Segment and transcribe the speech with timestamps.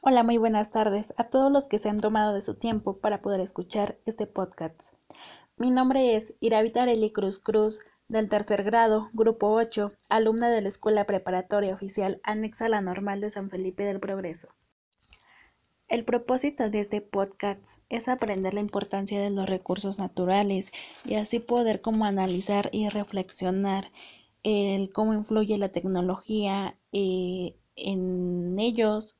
[0.00, 3.20] Hola, muy buenas tardes a todos los que se han tomado de su tiempo para
[3.20, 4.94] poder escuchar este podcast.
[5.56, 10.68] Mi nombre es Iravita Areli Cruz Cruz, del tercer grado, grupo 8, alumna de la
[10.68, 14.48] Escuela Preparatoria Oficial anexa a la Normal de San Felipe del Progreso.
[15.88, 20.70] El propósito de este podcast es aprender la importancia de los recursos naturales
[21.06, 23.90] y así poder como analizar y reflexionar
[24.44, 29.16] el cómo influye la tecnología eh, en ellos.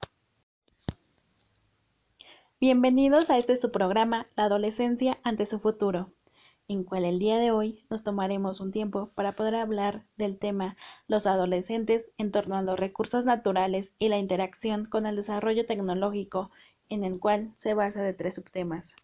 [2.60, 6.10] Bienvenidos a este su programa, La adolescencia ante su futuro,
[6.66, 10.76] en cual el día de hoy nos tomaremos un tiempo para poder hablar del tema
[11.06, 16.50] los adolescentes en torno a los recursos naturales y la interacción con el desarrollo tecnológico,
[16.88, 18.96] en el cual se basa de tres subtemas.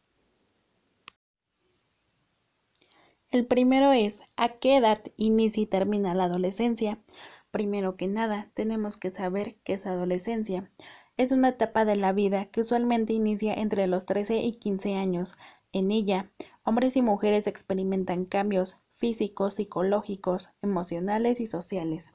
[3.30, 6.98] El primero es ¿a qué edad inicia y termina la adolescencia?
[7.52, 10.68] Primero que nada, tenemos que saber qué es adolescencia.
[11.16, 15.39] Es una etapa de la vida que usualmente inicia entre los 13 y 15 años.
[15.72, 16.28] En ella,
[16.64, 22.11] hombres y mujeres experimentan cambios físicos, psicológicos, emocionales y sociales.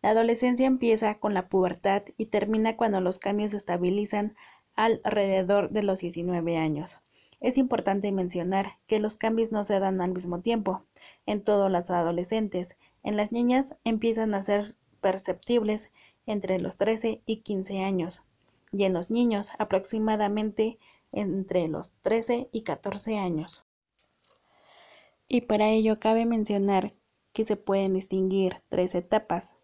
[0.00, 4.36] La adolescencia empieza con la pubertad y termina cuando los cambios se estabilizan
[4.74, 7.00] alrededor de los 19 años.
[7.40, 10.86] Es importante mencionar que los cambios no se dan al mismo tiempo
[11.26, 12.78] en todos los adolescentes.
[13.02, 15.92] En las niñas empiezan a ser perceptibles
[16.26, 18.22] entre los 13 y 15 años
[18.72, 20.78] y en los niños aproximadamente
[21.12, 23.64] entre los 13 y 14 años.
[25.28, 26.92] Y para ello cabe mencionar
[27.32, 29.56] que se pueden distinguir tres etapas.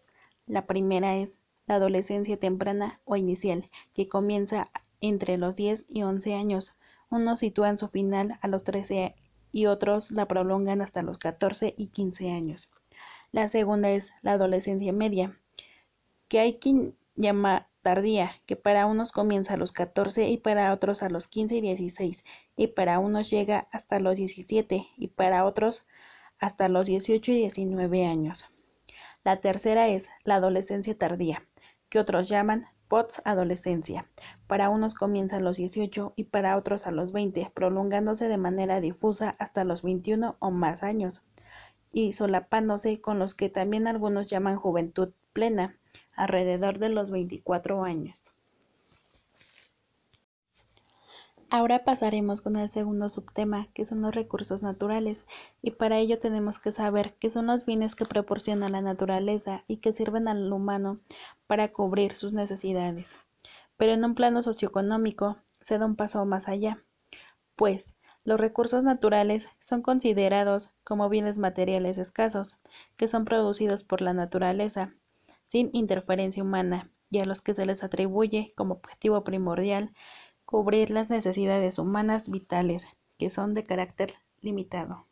[0.47, 6.35] La primera es la adolescencia temprana o inicial, que comienza entre los 10 y 11
[6.35, 6.73] años,
[7.09, 9.15] unos sitúan su final a los 13
[9.51, 12.69] y otros la prolongan hasta los 14 y 15 años.
[13.31, 15.39] La segunda es la adolescencia media,
[16.31, 21.03] que hay quien llama tardía, que para unos comienza a los 14 y para otros
[21.03, 22.23] a los 15 y 16,
[22.55, 25.85] y para unos llega hasta los 17 y para otros
[26.39, 28.45] hasta los 18 y 19 años.
[29.25, 31.45] La tercera es la adolescencia tardía,
[31.89, 32.65] que otros llaman
[33.25, 34.09] adolescencia.
[34.47, 38.79] Para unos comienza a los 18 y para otros a los 20, prolongándose de manera
[38.79, 41.23] difusa hasta los 21 o más años,
[41.91, 45.77] y solapándose con los que también algunos llaman juventud plena,
[46.15, 48.33] alrededor de los 24 años.
[51.53, 55.25] Ahora pasaremos con el segundo subtema, que son los recursos naturales,
[55.61, 59.77] y para ello tenemos que saber qué son los bienes que proporciona la naturaleza y
[59.77, 61.01] que sirven al humano
[61.47, 63.17] para cubrir sus necesidades.
[63.75, 66.81] Pero en un plano socioeconómico se da un paso más allá,
[67.57, 72.55] pues los recursos naturales son considerados como bienes materiales escasos,
[72.95, 74.93] que son producidos por la naturaleza,
[75.51, 79.93] sin interferencia humana, y a los que se les atribuye como objetivo primordial
[80.45, 85.07] cubrir las necesidades humanas vitales, que son de carácter limitado.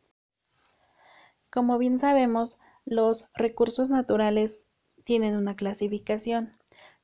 [1.49, 4.69] Como bien sabemos, los recursos naturales
[5.03, 6.57] tienen una clasificación.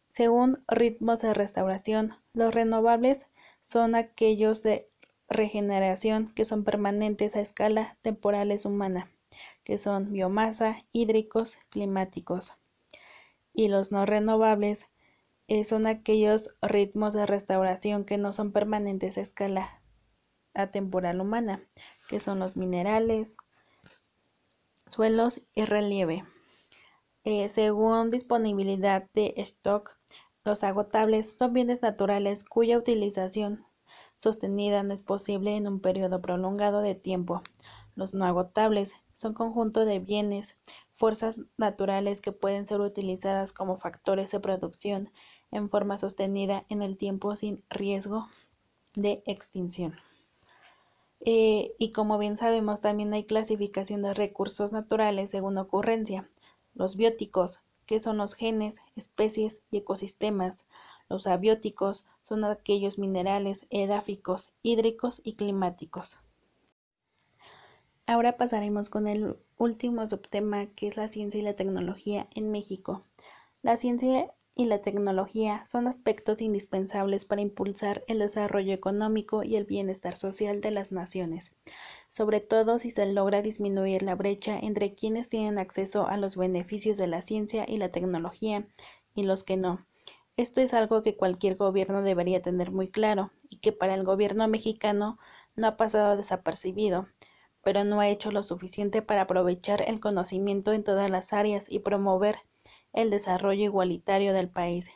[0.08, 3.28] Según ritmos de restauración, los renovables
[3.60, 4.88] son aquellos de
[5.28, 9.12] regeneración que son permanentes a escala temporales humana,
[9.66, 12.54] que son biomasa, hídricos, climáticos.
[13.58, 14.88] Y los no renovables
[15.48, 19.82] eh, son aquellos ritmos de restauración que no son permanentes a escala
[20.54, 21.64] atemporal humana,
[22.10, 23.38] que son los minerales,
[24.90, 26.26] suelos y relieve.
[27.24, 29.98] Eh, según disponibilidad de stock,
[30.44, 33.66] los agotables son bienes naturales cuya utilización
[34.18, 37.42] sostenida no es posible en un periodo prolongado de tiempo.
[37.96, 40.58] Los no agotables son conjunto de bienes,
[40.92, 45.10] fuerzas naturales que pueden ser utilizadas como factores de producción
[45.52, 48.28] en forma sostenida en el tiempo sin riesgo
[48.94, 49.96] de extinción.
[51.22, 56.30] Eh, y como bien sabemos, también hay clasificación de recursos naturales según ocurrencia.
[56.74, 60.66] Los bióticos, que son los genes, especies y ecosistemas.
[61.08, 66.20] Los abióticos son aquellos minerales edáficos, hídricos y climáticos.
[68.08, 73.04] Ahora pasaremos con el último subtema que es la ciencia y la tecnología en México.
[73.64, 79.66] La ciencia y la tecnología son aspectos indispensables para impulsar el desarrollo económico y el
[79.66, 81.52] bienestar social de las naciones,
[82.08, 86.98] sobre todo si se logra disminuir la brecha entre quienes tienen acceso a los beneficios
[86.98, 88.68] de la ciencia y la tecnología
[89.16, 89.84] y los que no.
[90.38, 94.48] Esto es algo que cualquier gobierno debería tener muy claro y que para el gobierno
[94.48, 95.18] mexicano
[95.56, 97.08] no ha pasado desapercibido,
[97.66, 101.80] pero no ha hecho lo suficiente para aprovechar el conocimiento en todas las áreas y
[101.80, 102.38] promover
[102.94, 104.92] el desarrollo igualitario del país.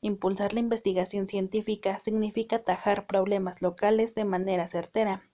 [0.00, 5.24] Impulsar la investigación científica significa atajar problemas locales de manera certera.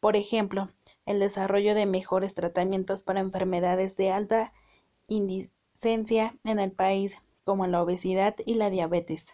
[0.00, 0.70] Por ejemplo,
[1.06, 4.52] el desarrollo de mejores tratamientos para enfermedades de alta
[5.06, 9.28] indicencia en el país, como la obesidad y la diabetes,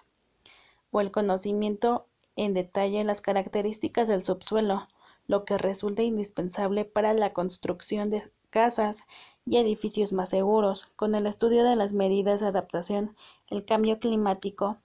[0.91, 4.87] o el conocimiento en detalle las características del subsuelo,
[5.31, 9.05] lo que resulta indispensable para la construcción de casas
[9.47, 13.15] y edificios más seguros, con el estudio de las medidas de adaptación,
[13.47, 14.79] el cambio climático,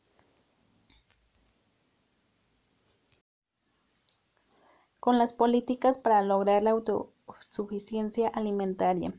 [5.00, 9.15] con las políticas para lograr la autosuficiencia alimentaria.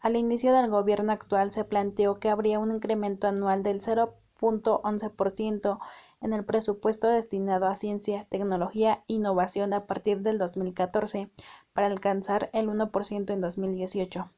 [0.00, 5.78] Al inicio del gobierno actual se planteó que habría un incremento anual del 0.11%
[6.20, 11.30] en el presupuesto destinado a ciencia, tecnología e innovación a partir del 2014
[11.72, 14.30] para alcanzar el 1% en 2018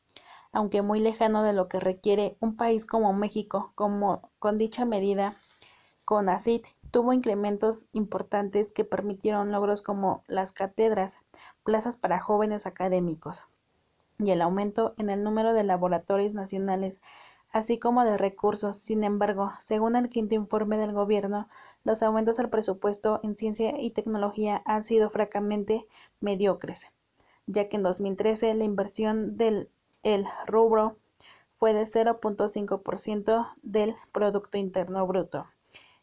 [0.52, 3.72] aunque muy lejano de lo que requiere un país como México.
[3.74, 5.36] Como con dicha medida,
[6.04, 11.18] CONACYT tuvo incrementos importantes que permitieron logros como las cátedras,
[11.64, 13.42] plazas para jóvenes académicos
[14.18, 17.00] y el aumento en el número de laboratorios nacionales,
[17.52, 18.76] así como de recursos.
[18.76, 21.48] Sin embargo, según el quinto informe del Gobierno,
[21.84, 25.86] los aumentos al presupuesto en ciencia y tecnología han sido francamente
[26.20, 26.86] mediocres,
[27.46, 29.68] ya que en 2013 la inversión del
[30.02, 30.96] el rubro
[31.54, 35.46] fue de 0.5% del Producto Interno Bruto,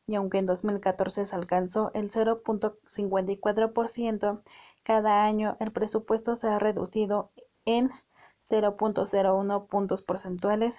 [0.06, 4.42] y aunque en 2014 se alcanzó el 0.54%,
[4.84, 7.32] cada año el presupuesto se ha reducido
[7.64, 7.90] en
[8.42, 10.78] 0.01 puntos porcentuales.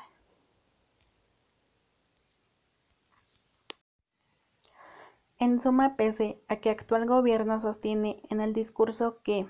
[5.38, 9.46] En suma, pese a que actual gobierno sostiene en el discurso que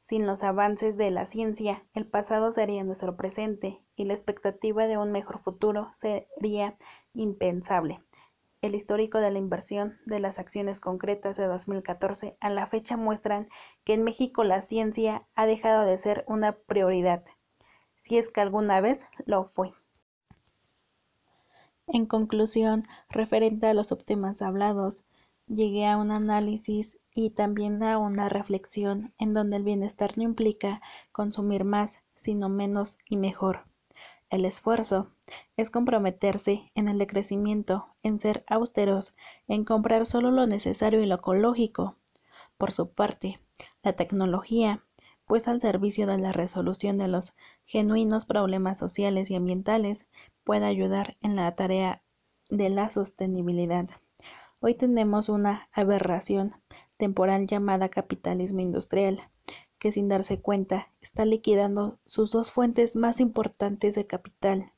[0.00, 4.98] sin los avances de la ciencia, el pasado sería nuestro presente y la expectativa de
[4.98, 6.76] un mejor futuro sería
[7.14, 8.02] impensable.
[8.62, 13.48] El histórico de la inversión de las acciones concretas de 2014 a la fecha muestran
[13.84, 17.24] que en México la ciencia ha dejado de ser una prioridad,
[17.94, 19.70] si es que alguna vez lo fue.
[21.86, 25.04] En conclusión, referente a los subtemas hablados,
[25.46, 30.80] llegué a un análisis y también a una reflexión en donde el bienestar no implica
[31.10, 33.66] consumir más, sino menos y mejor.
[34.30, 35.10] El esfuerzo
[35.58, 39.14] es comprometerse en el decrecimiento, en ser austeros,
[39.46, 41.96] en comprar solo lo necesario y lo ecológico.
[42.56, 43.40] Por su parte,
[43.82, 44.84] la tecnología,
[45.26, 47.34] pues al servicio de la resolución de los
[47.64, 50.06] genuinos problemas sociales y ambientales,
[50.44, 52.02] puede ayudar en la tarea
[52.50, 53.88] de la sostenibilidad.
[54.60, 56.54] Hoy tenemos una aberración
[56.96, 59.20] temporal llamada capitalismo industrial,
[59.78, 64.72] que sin darse cuenta está liquidando sus dos fuentes más importantes de capital,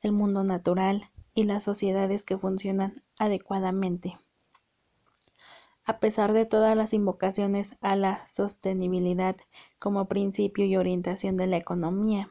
[0.00, 4.16] el mundo natural y las sociedades que funcionan adecuadamente.
[5.84, 9.36] A pesar de todas las invocaciones a la sostenibilidad
[9.78, 12.30] como principio y orientación de la economía,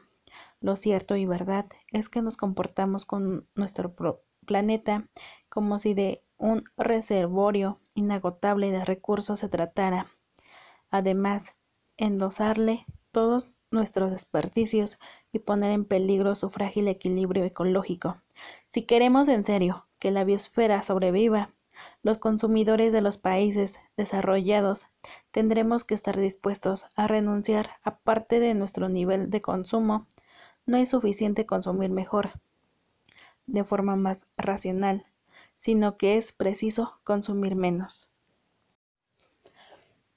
[0.60, 3.94] lo cierto y verdad es que nos comportamos con nuestro
[4.46, 5.08] planeta
[5.48, 10.06] como si de un reservorio inagotable de recursos se tratara.
[10.90, 11.54] Además,
[11.96, 14.98] endosarle todos nuestros desperdicios
[15.32, 18.16] y poner en peligro su frágil equilibrio ecológico.
[18.66, 21.54] Si queremos en serio que la biosfera sobreviva,
[22.02, 24.88] los consumidores de los países desarrollados
[25.30, 30.06] tendremos que estar dispuestos a renunciar a parte de nuestro nivel de consumo.
[30.66, 32.32] No es suficiente consumir mejor,
[33.46, 35.04] de forma más racional,
[35.54, 38.08] sino que es preciso consumir menos.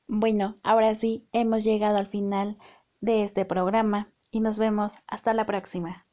[0.07, 2.57] Bueno, ahora sí, hemos llegado al final
[3.01, 6.04] de este programa y nos vemos hasta la próxima.